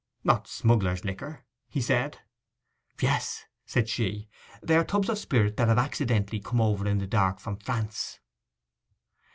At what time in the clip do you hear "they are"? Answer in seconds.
4.63-4.83